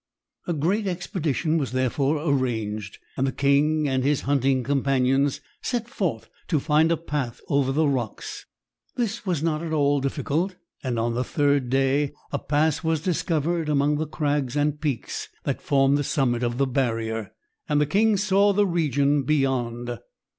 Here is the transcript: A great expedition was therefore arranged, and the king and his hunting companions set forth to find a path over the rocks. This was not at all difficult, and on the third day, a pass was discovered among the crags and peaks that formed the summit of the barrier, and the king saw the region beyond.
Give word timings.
A 0.47 0.53
great 0.53 0.87
expedition 0.87 1.59
was 1.59 1.73
therefore 1.73 2.27
arranged, 2.27 2.97
and 3.15 3.27
the 3.27 3.31
king 3.31 3.87
and 3.87 4.03
his 4.03 4.21
hunting 4.21 4.63
companions 4.63 5.41
set 5.61 5.87
forth 5.87 6.27
to 6.47 6.59
find 6.59 6.91
a 6.91 6.97
path 6.97 7.39
over 7.49 7.71
the 7.71 7.87
rocks. 7.87 8.47
This 8.95 9.27
was 9.27 9.43
not 9.43 9.61
at 9.61 9.71
all 9.73 10.01
difficult, 10.01 10.55
and 10.83 10.97
on 10.97 11.13
the 11.13 11.23
third 11.23 11.69
day, 11.69 12.13
a 12.31 12.39
pass 12.39 12.83
was 12.83 12.99
discovered 13.01 13.69
among 13.69 13.97
the 13.99 14.07
crags 14.07 14.55
and 14.57 14.81
peaks 14.81 15.29
that 15.43 15.61
formed 15.61 15.99
the 15.99 16.03
summit 16.03 16.41
of 16.41 16.57
the 16.57 16.65
barrier, 16.65 17.33
and 17.69 17.79
the 17.79 17.85
king 17.85 18.17
saw 18.17 18.53
the 18.53 18.65
region 18.65 19.21
beyond. 19.21 19.99